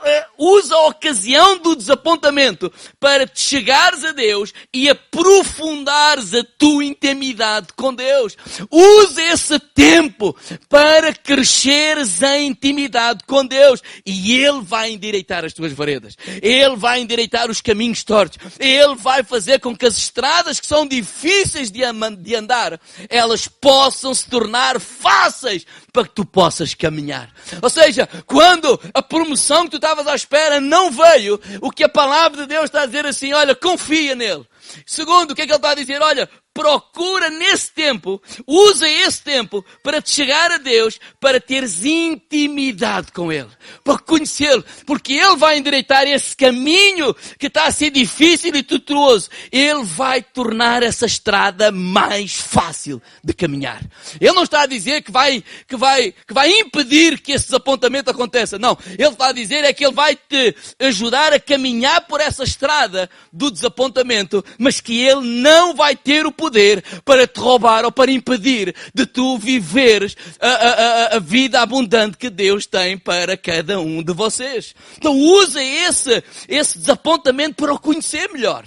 [0.04, 6.84] eh, usa a ocasião do desapontamento para te chegares a Deus e aprofundares a tua
[6.84, 8.36] intimidade com Deus.
[8.70, 10.36] Usa esse tempo
[10.68, 16.14] para cresceres em intimidade com Deus e Ele vai endireitar as tuas veredas.
[16.42, 18.38] Ele vai endireitar os caminhos tortos.
[18.60, 22.78] Ele vai fazer com que as estradas que são difíceis de andar,
[23.08, 27.30] elas possam se tornar fáceis para que tu possas caminhar.
[27.62, 31.88] Ou seja, quando a promoção que tu estavas à espera não veio, o que a
[31.88, 34.44] palavra de Deus está a dizer assim, olha, confia nele.
[34.84, 36.02] Segundo, o que é que ele está a dizer?
[36.02, 43.10] Olha, procura nesse tempo, usa esse tempo para te chegar a Deus, para teres intimidade
[43.12, 43.48] com Ele,
[43.82, 49.30] para conhecê-lo, porque Ele vai endireitar esse caminho que está a ser difícil e tortuoso.
[49.50, 53.82] Ele vai tornar essa estrada mais fácil de caminhar.
[54.20, 58.10] Ele não está a dizer que vai, que vai, que vai impedir que esse desapontamento
[58.10, 58.58] aconteça.
[58.58, 58.76] Não.
[58.98, 63.08] Ele está a dizer é que Ele vai te ajudar a caminhar por essa estrada
[63.32, 68.10] do desapontamento, mas que Ele não vai ter o poder para te roubar ou para
[68.10, 74.02] impedir de tu viveres a, a, a, vida abundante que Deus tem para cada um
[74.02, 74.74] de vocês.
[74.98, 78.64] Então usa esse, esse desapontamento para o conhecer melhor.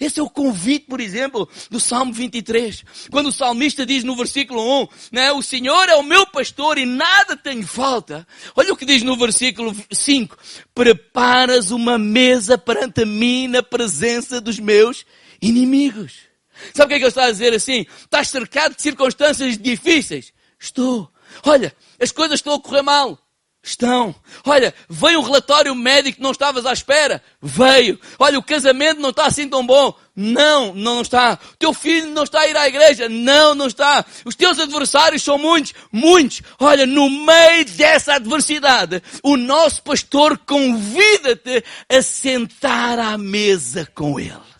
[0.00, 2.82] Esse é o convite, por exemplo, do Salmo 23.
[3.08, 6.84] Quando o salmista diz no versículo 1, né, o Senhor é o meu pastor e
[6.84, 8.26] nada tem falta.
[8.56, 10.36] Olha o que diz no versículo 5.
[10.74, 15.06] Preparas uma mesa perante mim na presença dos meus
[15.40, 16.26] inimigos.
[16.74, 17.86] Sabe o que é que ele está a dizer assim?
[17.98, 20.32] Estás cercado de circunstâncias difíceis?
[20.58, 21.10] Estou.
[21.44, 23.18] Olha, as coisas estão a correr mal.
[23.66, 24.14] Estão.
[24.44, 27.20] Olha, veio um relatório médico que não estavas à espera.
[27.42, 27.98] Veio.
[28.16, 29.92] Olha, o casamento não está assim tão bom.
[30.14, 31.36] Não, não está.
[31.52, 33.08] O teu filho não está a ir à igreja.
[33.08, 34.04] Não, não está.
[34.24, 36.42] Os teus adversários são muitos, muitos.
[36.60, 44.55] Olha, no meio dessa adversidade, o nosso pastor convida-te a sentar à mesa com ele.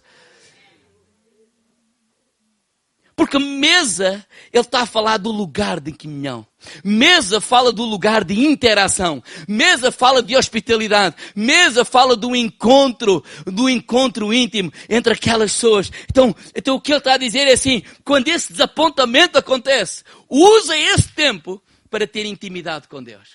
[3.16, 6.46] Porque mesa, ele está a falar do lugar de comunhão.
[6.85, 9.22] Mesa fala do lugar de interação.
[9.48, 11.16] Mesa fala de hospitalidade.
[11.35, 15.90] Mesa fala do encontro, do encontro íntimo entre aquelas pessoas.
[16.11, 20.76] Então, então o que ele está a dizer é assim, quando esse desapontamento acontece, usa
[20.76, 23.31] esse tempo para ter intimidade com Deus.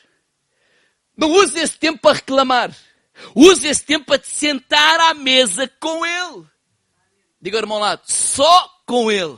[1.18, 2.72] Não use esse tempo para reclamar.
[3.36, 6.46] Use esse tempo para te sentar à mesa com Ele.
[7.42, 9.38] Diga irmão lá, só com Ele.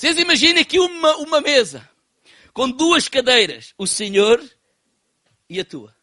[0.00, 1.86] Vocês imaginem aqui uma, uma mesa
[2.54, 4.42] com duas cadeiras, o Senhor
[5.46, 5.94] e a tua.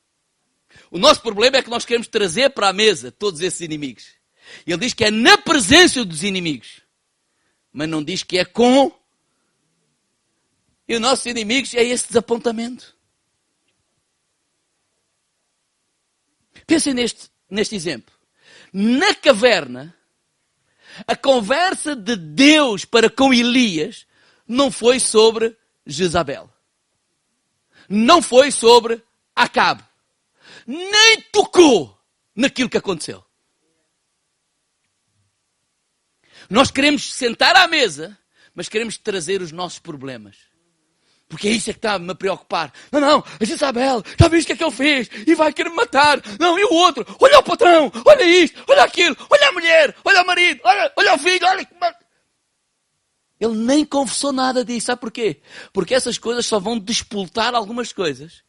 [0.92, 4.10] O nosso problema é que nós queremos trazer para a mesa todos esses inimigos.
[4.68, 6.82] Ele diz que é na presença dos inimigos,
[7.74, 8.92] mas não diz que é com.
[10.88, 12.96] E os nossos inimigos é esse desapontamento.
[16.68, 18.14] Pensem neste, neste exemplo.
[18.72, 19.97] Na caverna,
[21.06, 24.08] a conversa de Deus para com Elias
[24.48, 25.56] não foi sobre
[25.86, 26.50] Jezabel.
[27.90, 29.04] Não foi sobre
[29.36, 29.84] Acabe.
[30.66, 31.98] Nem tocou
[32.36, 33.24] naquilo que aconteceu.
[36.50, 38.18] Nós queremos sentar à mesa,
[38.56, 40.47] mas queremos trazer os nossos problemas.
[41.30, 42.72] Porque é isso é que está a me preocupar.
[42.92, 45.10] Não, não, a Isabel, já viste o que é que ele fez?
[45.28, 46.22] E vai querer me matar.
[46.40, 47.06] Não, e o outro?
[47.20, 51.16] Olha o patrão, olha isto, olha aquilo, olha a mulher, olha o marido, olha, olha
[51.16, 51.68] o filho, olha.
[53.40, 54.88] Ele nem conversou nada disso.
[54.88, 55.42] Sabe porquê?
[55.74, 58.42] Porque essas coisas só vão despoltar algumas coisas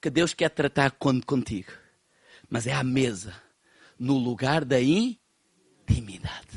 [0.00, 1.72] que Deus quer tratar contigo.
[2.48, 3.34] Mas é à mesa,
[3.98, 6.48] no lugar da intimidade.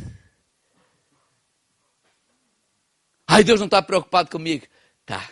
[3.28, 4.66] Ai, Deus não está preocupado comigo.
[5.06, 5.30] Tá.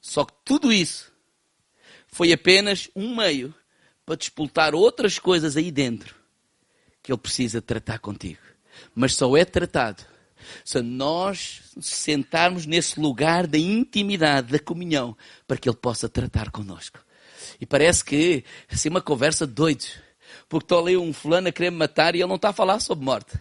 [0.00, 1.12] Só que tudo isso
[2.08, 3.54] foi apenas um meio
[4.04, 6.14] para despoltar outras coisas aí dentro
[7.02, 8.40] que Ele precisa tratar contigo.
[8.94, 10.04] Mas só é tratado
[10.64, 15.16] se nós sentarmos nesse lugar da intimidade, da comunhão,
[15.46, 16.98] para que Ele possa tratar conosco.
[17.60, 19.98] E parece que, assim, uma conversa de doidos.
[20.48, 22.80] Porque estou ali um fulano a querer me matar e ele não está a falar
[22.80, 23.38] sobre morte.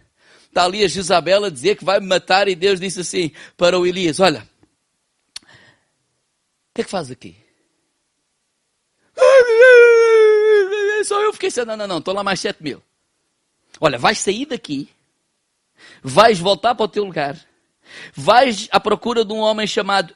[0.47, 3.79] Está ali a Jezabel a dizer que vai me matar e Deus disse assim para
[3.79, 4.47] o Elias, olha,
[6.79, 7.35] que é que faz aqui?
[11.05, 12.81] Só eu fiquei assim, não, não, não, estou lá mais sete mil.
[13.79, 14.89] Olha, vais sair daqui
[16.03, 17.37] vais voltar para o teu lugar,
[18.13, 20.15] vais à procura de um homem chamado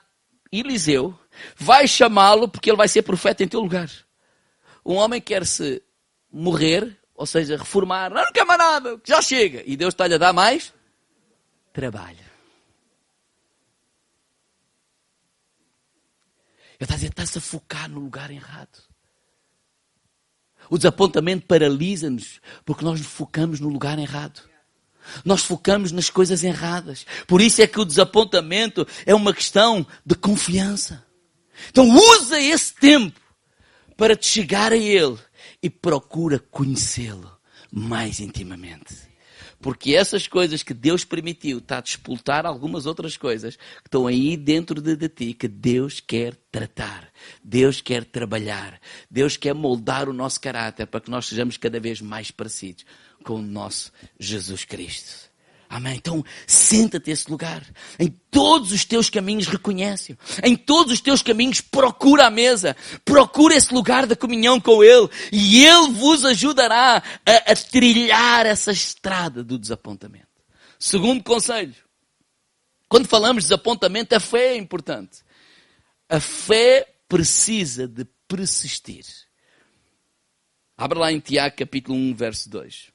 [0.51, 1.17] Eliseu,
[1.55, 3.89] vais chamá-lo porque ele vai ser profeta em teu lugar.
[4.85, 5.81] Um homem quer se
[6.31, 9.63] morrer, ou seja, reformar, não, não quer mais nada, já chega.
[9.65, 10.73] E Deus está-lhe a dar mais
[11.71, 12.32] trabalho.
[16.83, 18.83] Ele está a dizer, a focar no lugar errado.
[20.69, 24.41] O desapontamento paralisa-nos porque nós nos focamos no lugar errado.
[25.23, 27.05] Nós focamos nas coisas erradas.
[27.25, 31.05] Por isso é que o desapontamento é uma questão de confiança.
[31.69, 33.19] Então usa esse tempo
[33.95, 35.17] para te chegar a Ele
[35.61, 37.31] e procura conhecê-lo
[37.71, 39.12] mais intimamente.
[39.63, 44.35] Porque essas coisas que Deus permitiu está a despoltar algumas outras coisas que estão aí
[44.35, 47.09] dentro de, de, ti que Deus quer tratar,
[47.41, 48.77] Deus quer trabalhar,
[49.09, 52.85] Deus quer moldar o nosso caráter para que nós sejamos cada vez mais parecidos
[53.23, 55.32] com o nosso Jesus Cristo.
[55.73, 55.95] Amém.
[55.95, 57.65] Então, senta-te esse lugar.
[57.97, 60.15] Em todos os teus caminhos reconhece-o.
[60.43, 62.77] Em todos os teus caminhos procura a mesa.
[63.03, 65.09] Procura esse lugar da comunhão com Ele.
[65.31, 70.27] E Ele vos ajudará a, a trilhar essa estrada do desapontamento.
[70.77, 71.73] Segundo conselho.
[72.87, 75.23] Quando falamos de desapontamento, a fé é importante.
[76.07, 79.05] A fé precisa de persistir.
[80.77, 82.92] Abra lá em Tiago capítulo 1, verso 2.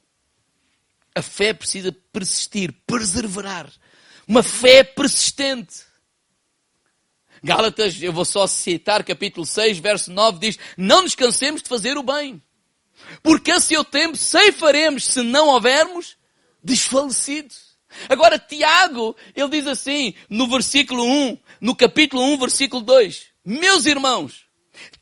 [1.19, 3.69] A fé precisa persistir, perseverar.
[4.25, 5.81] Uma fé persistente.
[7.43, 11.97] Gálatas, eu vou só citar capítulo 6, verso 9, diz: Não nos cansemos de fazer
[11.97, 12.41] o bem,
[13.21, 16.15] porque a seu tempo ceifaremos se não houvermos
[16.63, 17.53] desfalecido.
[18.07, 24.45] Agora, Tiago, ele diz assim, no versículo 1, no capítulo 1, versículo 2: Meus irmãos,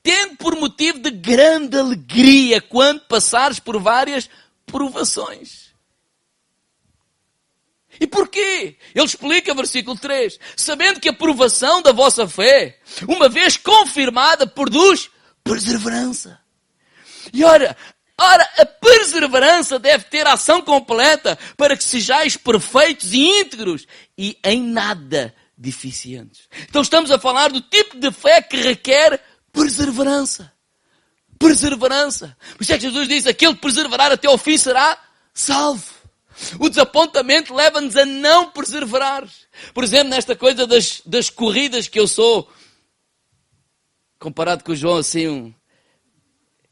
[0.02, 4.28] tendo por motivo de grande alegria quando passares por várias
[4.66, 5.67] provações
[8.00, 8.78] e porquê?
[8.94, 15.10] Ele explica, versículo 3, sabendo que a provação da vossa fé, uma vez confirmada, produz
[15.44, 16.40] perseverança.
[17.34, 17.76] E ora,
[18.20, 24.62] ora, a perseverança deve ter ação completa para que sejais perfeitos e íntegros e em
[24.62, 26.48] nada deficientes.
[26.70, 29.20] Então estamos a falar do tipo de fé que requer
[29.52, 30.54] perseverança.
[31.40, 32.38] Perseverança.
[32.56, 34.98] Por isso é que Jesus diz, aquele que perseverar até ao fim será
[35.34, 35.97] salvo.
[36.60, 39.28] O desapontamento leva-nos a não perseverar.
[39.74, 42.52] Por exemplo, nesta coisa das, das corridas que eu sou,
[44.20, 45.54] comparado com o João, assim, um,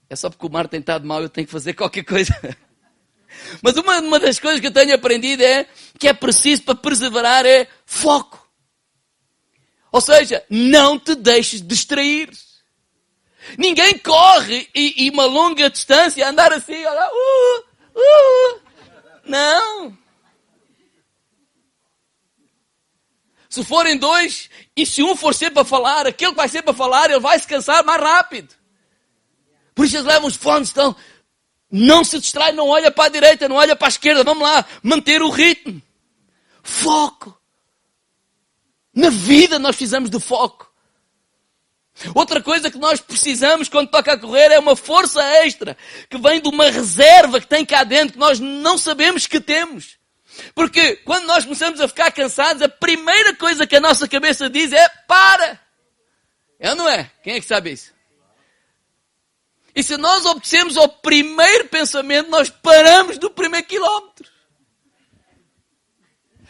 [0.09, 2.33] é só porque o mar tem estado mal, eu tenho que fazer qualquer coisa.
[3.61, 5.67] Mas uma, uma das coisas que eu tenho aprendido é
[5.99, 8.45] que é preciso para perseverar é foco.
[9.91, 12.29] Ou seja, não te deixes distrair.
[13.57, 17.63] Ninguém corre e, e uma longa distância andar assim, olha, uh,
[17.95, 18.64] uh,
[19.25, 19.97] não.
[23.49, 26.73] Se forem dois, e se um for sempre a falar, aquele que vai sempre a
[26.73, 28.53] falar, ele vai se cansar mais rápido.
[29.73, 30.95] Por isso eles levam os fones, então,
[31.71, 34.65] não se distrai, não olha para a direita, não olha para a esquerda, vamos lá,
[34.83, 35.81] manter o ritmo.
[36.61, 37.37] Foco.
[38.93, 40.69] Na vida nós precisamos de foco.
[42.13, 45.77] Outra coisa que nós precisamos quando toca a correr é uma força extra
[46.09, 49.97] que vem de uma reserva que tem cá dentro que nós não sabemos que temos.
[50.53, 54.73] Porque quando nós começamos a ficar cansados, a primeira coisa que a nossa cabeça diz
[54.73, 55.59] é para.
[56.59, 57.09] É ou não é?
[57.23, 57.93] Quem é que sabe isso?
[59.73, 64.29] E se nós obedecemos ao primeiro pensamento, nós paramos do primeiro quilómetro.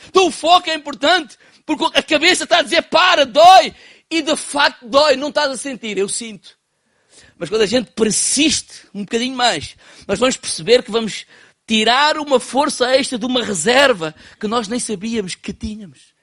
[0.07, 3.74] Então o foco é importante, porque a cabeça está a dizer para, dói.
[4.10, 6.58] E de facto dói, não estás a sentir, eu sinto.
[7.38, 9.76] Mas quando a gente persiste um bocadinho mais,
[10.08, 11.26] nós vamos perceber que vamos
[11.68, 16.14] tirar uma força extra de uma reserva que nós nem sabíamos que tínhamos.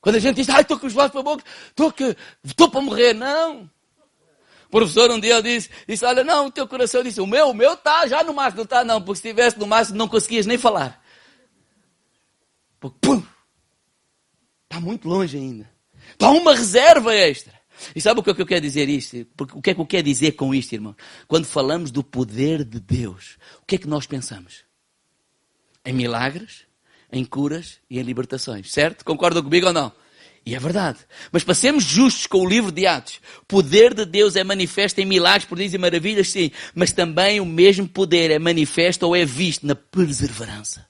[0.00, 2.70] Quando a gente diz, ai, estou com os braços para a boca, estou, que, estou
[2.70, 3.12] para morrer.
[3.12, 3.70] Não.
[4.68, 7.54] O professor um dia disse, disse, olha, não, o teu coração disse, o meu, o
[7.54, 10.46] meu está já no máximo, não está não, porque se estivesse no máximo não conseguias
[10.46, 10.99] nem falar.
[12.80, 13.22] Porque, pum,
[14.64, 15.70] está muito longe ainda.
[16.12, 17.60] Está uma reserva extra.
[17.94, 19.26] E sabe o que, é que eu quero dizer isto?
[19.36, 20.96] Porque, o que é que eu quero dizer com isto, irmão?
[21.28, 24.64] Quando falamos do poder de Deus, o que é que nós pensamos?
[25.84, 26.66] Em milagres,
[27.12, 28.70] em curas e em libertações.
[28.70, 29.04] Certo?
[29.04, 29.92] Concordam comigo ou não?
[30.44, 30.98] E é verdade.
[31.30, 35.00] Mas para sermos justos com o livro de Atos, o poder de Deus é manifesto
[35.00, 36.50] em milagres, prodígios e maravilhas, sim.
[36.74, 40.89] Mas também o mesmo poder é manifesto ou é visto na perseverança.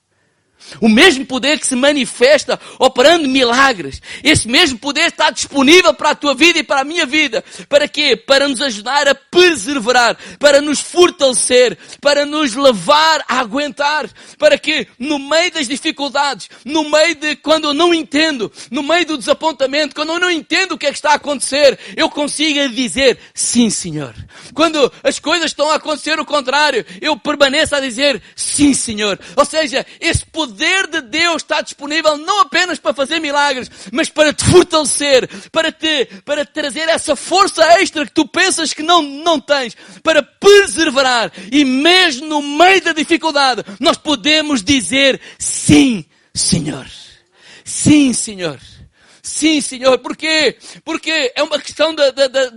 [0.80, 4.00] O mesmo poder que se manifesta operando milagres.
[4.22, 7.44] Esse mesmo poder está disponível para a tua vida e para a minha vida.
[7.68, 8.16] Para quê?
[8.16, 14.08] Para nos ajudar a perseverar, para nos fortalecer, para nos levar a aguentar.
[14.38, 19.06] Para que no meio das dificuldades, no meio de quando eu não entendo, no meio
[19.06, 22.68] do desapontamento, quando eu não entendo o que é que está a acontecer, eu consiga
[22.68, 24.14] dizer sim, Senhor.
[24.54, 29.18] Quando as coisas estão a acontecer o contrário, eu permaneço a dizer sim, Senhor.
[29.36, 34.08] Ou seja, esse poder poder de Deus está disponível não apenas para fazer milagres, mas
[34.08, 38.82] para te fortalecer, para te, para te trazer essa força extra que tu pensas que
[38.82, 41.32] não, não tens, para perseverar.
[41.52, 46.86] E mesmo no meio da dificuldade, nós podemos dizer sim, Senhor.
[47.64, 48.58] Sim, Senhor.
[49.30, 49.96] Sim, Senhor.
[49.98, 50.56] Por quê?
[50.84, 52.02] Porque é uma questão de,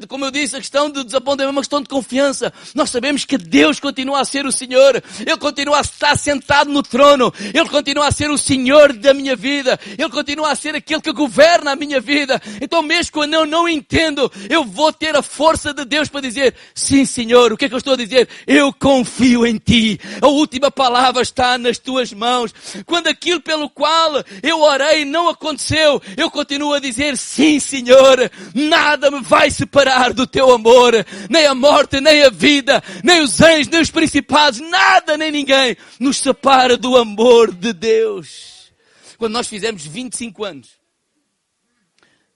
[0.07, 2.51] como eu disse, a questão de desapontamento é uma questão de confiança.
[2.73, 5.01] Nós sabemos que Deus continua a ser o Senhor.
[5.19, 7.31] Ele continua a estar sentado no trono.
[7.53, 9.79] Ele continua a ser o Senhor da minha vida.
[9.85, 12.41] Ele continua a ser aquele que governa a minha vida.
[12.59, 16.55] Então mesmo quando eu não entendo, eu vou ter a força de Deus para dizer,
[16.73, 17.53] sim, Senhor.
[17.53, 18.27] O que é que eu estou a dizer?
[18.47, 19.99] Eu confio em Ti.
[20.19, 22.51] A última palavra está nas Tuas mãos.
[22.87, 28.31] Quando aquilo pelo qual eu orei não aconteceu, eu continuo continua a dizer: Sim, Senhor,
[28.53, 30.93] nada me vai separar do teu amor,
[31.29, 35.75] nem a morte, nem a vida, nem os anjos, nem os principados, nada nem ninguém
[35.99, 38.71] nos separa do amor de Deus.
[39.17, 40.69] Quando nós fizemos 25 anos,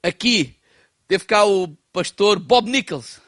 [0.04, 0.56] aqui,
[1.08, 3.22] teve cá o pastor Bob Nichols.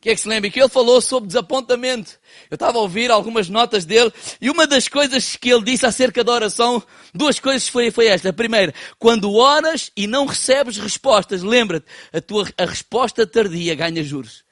[0.00, 0.50] Quem é que se lembra?
[0.50, 2.18] Que ele falou sobre desapontamento.
[2.52, 6.22] Eu estava a ouvir algumas notas dele e uma das coisas que ele disse acerca
[6.22, 6.82] da oração,
[7.14, 8.28] duas coisas foi, foi esta.
[8.28, 14.04] A primeira, quando oras e não recebes respostas, lembra-te, a tua a resposta tardia ganha
[14.04, 14.44] juros.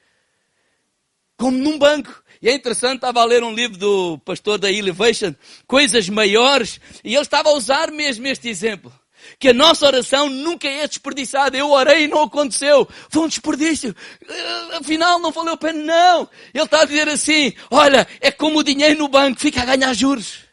[1.37, 2.23] Como num banco.
[2.41, 5.35] E é interessante, estava a ler um livro do pastor da Elevation,
[5.67, 8.91] Coisas Maiores, e ele estava a usar mesmo este exemplo
[9.39, 11.57] que a nossa oração nunca é desperdiçada.
[11.57, 12.87] Eu orei e não aconteceu.
[13.09, 13.95] Foi um desperdício.
[14.27, 15.83] Eh, afinal, não valeu a pena.
[15.83, 16.29] Não.
[16.53, 19.93] Ele está a dizer assim, olha, é como o dinheiro no banco, fica a ganhar
[19.93, 20.51] juros.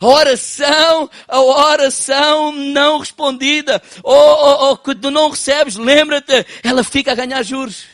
[0.00, 6.82] A oração, a oração não respondida, ou, ou, ou que tu não recebes, lembra-te, ela
[6.82, 7.84] fica a ganhar juros.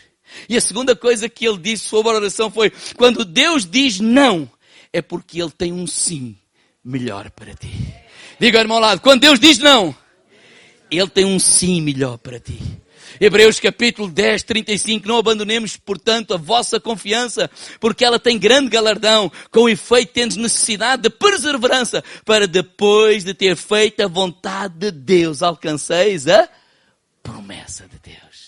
[0.49, 4.51] E a segunda coisa que ele disse sobre a oração foi, quando Deus diz não,
[4.93, 6.37] é porque Ele tem um sim
[6.85, 7.73] melhor para ti.
[8.41, 9.95] Diga irmão ao lado, quando Deus diz não,
[10.91, 12.59] ele tem um sim melhor para ti.
[13.21, 15.09] Hebreus capítulo 10, 35.
[15.09, 19.31] Não abandonemos, portanto, a vossa confiança, porque ela tem grande galardão.
[19.51, 25.43] Com efeito, tendes necessidade de perseverança, para depois de ter feito a vontade de Deus,
[25.43, 26.49] alcanceis a
[27.23, 28.39] promessa de Deus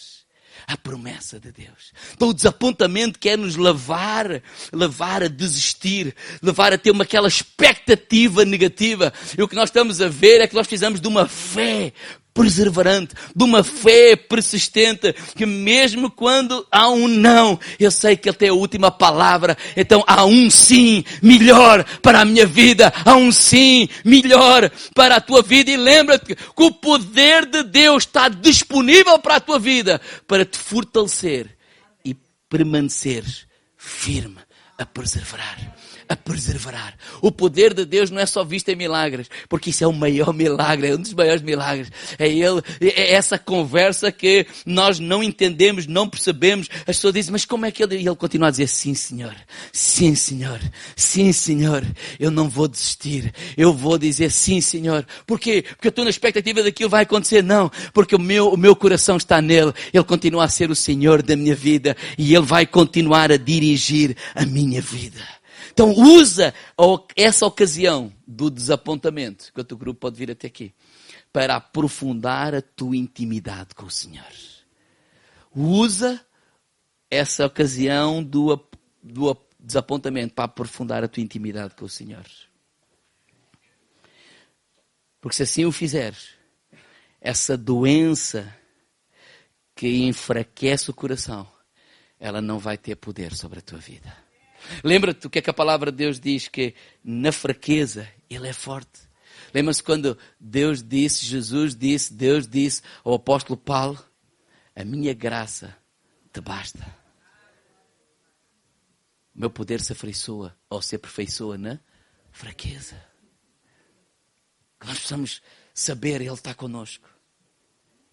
[0.72, 1.92] a promessa de Deus.
[2.14, 4.40] Então o desapontamento quer nos levar,
[4.72, 9.12] levar a desistir, levar a ter uma aquela expectativa negativa.
[9.36, 11.92] E o que nós estamos a ver é que nós precisamos de uma fé
[12.40, 18.36] perseverante, de uma fé persistente, que mesmo quando há um não, eu sei que Ele
[18.36, 23.30] tem a última palavra, então há um sim melhor para a minha vida, há um
[23.30, 29.18] sim melhor para a tua vida, e lembra-te que o poder de Deus está disponível
[29.18, 31.56] para a tua vida, para te fortalecer
[32.04, 32.16] e
[32.48, 33.24] permanecer
[33.76, 34.38] firme
[34.78, 35.79] a perseverar
[36.10, 36.94] a perseverar.
[37.22, 40.34] O poder de Deus não é só visto em milagres, porque isso é o maior
[40.34, 41.88] milagre, é um dos maiores milagres.
[42.18, 46.68] É ele, é essa conversa que nós não entendemos, não percebemos.
[46.80, 49.36] As pessoas dizem, mas como é que ele, e ele continua a dizer, sim, Senhor,
[49.72, 50.60] sim, Senhor,
[50.96, 51.86] sim, Senhor,
[52.18, 55.06] eu não vou desistir, eu vou dizer sim, Senhor.
[55.24, 55.62] Porquê?
[55.62, 57.40] Porque eu estou na expectativa daquilo vai acontecer?
[57.40, 61.22] Não, porque o meu, o meu coração está nele, ele continua a ser o Senhor
[61.22, 65.39] da minha vida e ele vai continuar a dirigir a minha vida.
[65.80, 66.52] Então usa
[67.16, 70.74] essa ocasião do desapontamento, que o teu grupo pode vir até aqui,
[71.32, 74.30] para aprofundar a tua intimidade com o Senhor.
[75.56, 76.20] Usa
[77.10, 78.62] essa ocasião do,
[79.02, 82.26] do desapontamento para aprofundar a tua intimidade com o Senhor.
[85.18, 86.34] Porque se assim o fizeres,
[87.22, 88.54] essa doença
[89.74, 91.50] que enfraquece o coração,
[92.18, 94.29] ela não vai ter poder sobre a tua vida.
[94.84, 98.52] Lembra-te o que é que a palavra de Deus diz que na fraqueza ele é
[98.52, 99.00] forte.
[99.52, 104.02] Lembra-se quando Deus disse, Jesus disse, Deus disse ao apóstolo Paulo:
[104.74, 105.76] A minha graça
[106.32, 106.84] te basta.
[109.34, 111.80] O meu poder se afeiçoa ou se aperfeiçoa na
[112.30, 113.02] fraqueza.
[114.78, 115.42] Que nós precisamos
[115.74, 117.08] saber, Ele está conosco.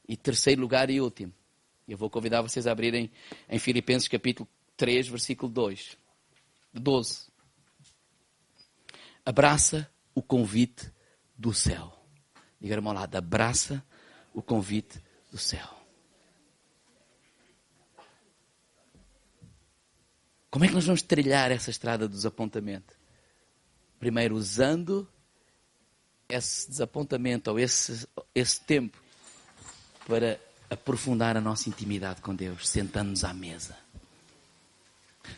[0.08, 1.34] E terceiro lugar e último,
[1.88, 3.12] eu vou convidar vocês a abrirem
[3.50, 5.98] em Filipenses capítulo 3, versículo 2,
[6.80, 7.28] 12.
[9.26, 10.92] Abraça o convite
[11.38, 11.94] do céu.
[12.60, 13.84] Diga ao lado, abraça
[14.34, 15.02] o convite
[15.32, 15.78] do céu.
[20.50, 22.96] Como é que nós vamos trilhar essa estrada do desapontamento?
[24.00, 25.08] Primeiro, usando
[26.30, 28.98] esse desapontamento ou esse, esse tempo
[30.06, 33.78] para aprofundar a nossa intimidade com Deus, sentando-nos à mesa.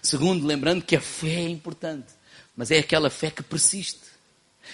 [0.01, 2.07] Segundo, lembrando que a fé é importante,
[2.55, 4.01] mas é aquela fé que persiste,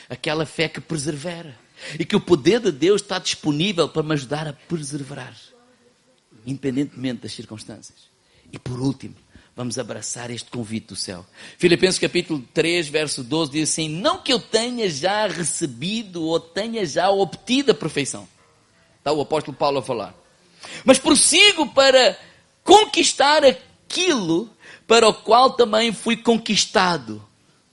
[0.10, 1.58] aquela fé que persevera
[2.00, 5.36] e que o poder de Deus está disponível para me ajudar a perseverar,
[6.46, 8.10] independentemente das circunstâncias.
[8.52, 9.16] E por último,
[9.56, 11.26] vamos abraçar este convite do céu.
[11.58, 16.86] Filipenses capítulo 3, verso 12 diz assim: Não que eu tenha já recebido ou tenha
[16.86, 18.28] já obtido a perfeição.
[18.98, 20.16] Está o apóstolo Paulo a falar.
[20.84, 22.18] Mas prossigo para
[22.64, 24.50] conquistar aquilo
[24.88, 27.24] para o qual também fui conquistado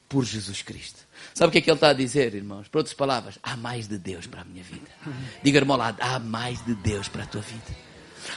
[0.08, 1.00] por Jesus Cristo.
[1.34, 2.68] Sabe o que é que ele está a dizer, irmãos?
[2.68, 4.90] Por outras palavras, há mais de Deus para a minha vida.
[5.42, 7.82] Diga, irmão, lado, há mais de Deus para a tua vida.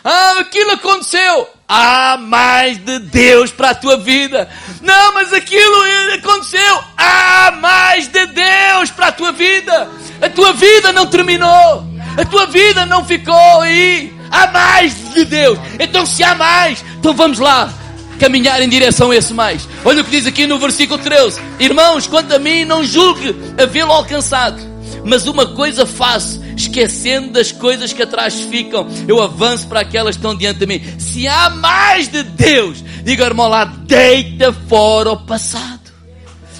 [0.04, 1.50] Ah, aquilo aconteceu.
[1.68, 4.50] Há mais de Deus para a tua vida.
[4.82, 5.76] Não, mas aquilo
[6.14, 6.84] aconteceu.
[6.98, 9.90] Há mais de Deus para a tua vida.
[10.22, 11.86] A tua vida não terminou.
[12.18, 14.16] A tua vida não ficou aí.
[14.32, 15.60] Há mais de Deus.
[15.80, 17.72] Então, se há mais, então vamos lá
[18.20, 19.68] caminhar em direção a esse mais.
[19.84, 23.92] Olha o que diz aqui no versículo 13: Irmãos, quanto a mim, não julgue havê-lo
[23.92, 24.62] alcançado,
[25.04, 30.20] mas uma coisa faço, esquecendo das coisas que atrás ficam, eu avanço para aquelas que
[30.20, 30.82] estão diante de mim.
[31.00, 35.86] Se há mais de Deus, diga irmão lá, deita fora o passado.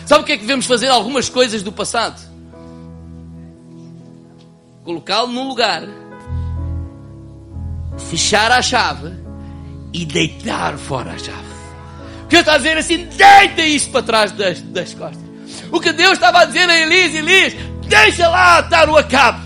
[0.06, 0.88] Sabe o que é que devemos fazer?
[0.88, 2.22] Algumas coisas do passado.
[4.84, 5.82] Colocá-lo num lugar,
[7.98, 9.25] fechar a chave
[9.96, 11.56] e deitar fora a chave.
[12.26, 15.24] O que eu estava a dizer assim, deita isso para trás das, das costas.
[15.72, 17.54] O que Deus estava a dizer a Elias, Elias,
[17.88, 19.46] deixa lá estar o Acabe.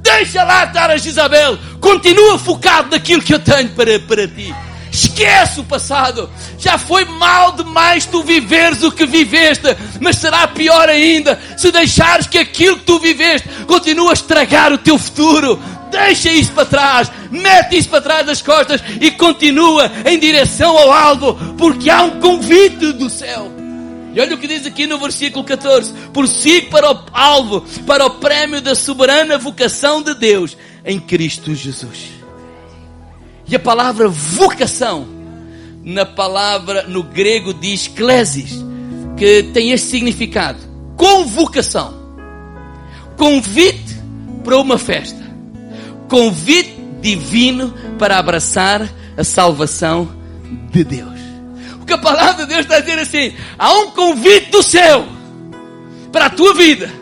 [0.00, 1.58] Deixa lá estar a Jezabel.
[1.80, 4.54] Continua focado naquilo que eu tenho para, para ti.
[4.92, 6.30] Esquece o passado.
[6.58, 12.26] Já foi mal demais tu viveres o que viveste, mas será pior ainda se deixares
[12.26, 15.60] que aquilo que tu viveste continue a estragar o teu futuro.
[15.90, 20.92] Deixa isso para trás, mete isso para trás das costas e continua em direção ao
[20.92, 23.58] alvo, porque há um convite do céu.
[24.14, 28.10] E olha o que diz aqui no versículo 14: Prossigo para o alvo, para o
[28.10, 32.10] prémio da soberana vocação de Deus em Cristo Jesus.
[33.46, 35.06] E a palavra vocação,
[35.82, 38.62] na palavra no grego diz klesis,
[39.16, 40.58] que tem este significado:
[40.96, 41.94] convocação,
[43.16, 43.96] convite
[44.42, 45.27] para uma festa,
[46.08, 50.08] convite divino para abraçar a salvação
[50.70, 51.18] de Deus.
[51.86, 55.06] Que a palavra de Deus está dizendo assim: há um convite do céu
[56.12, 56.92] para a tua vida,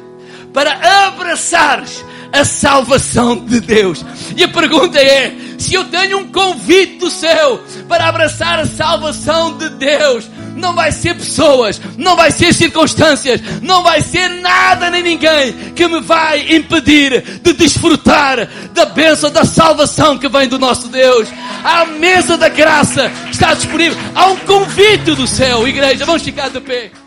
[0.52, 4.04] para abraçares a salvação de Deus.
[4.36, 9.56] E a pergunta é: se eu tenho um convite do céu para abraçar a salvação
[9.56, 15.02] de Deus, não vai ser pessoas, não vai ser circunstâncias, não vai ser nada nem
[15.02, 20.88] ninguém que me vai impedir de desfrutar da bênção da salvação que vem do nosso
[20.88, 21.28] Deus.
[21.62, 23.98] A mesa da graça está disponível.
[24.14, 26.04] Há um convite do céu, igreja.
[26.04, 27.05] Vamos ficar de pé.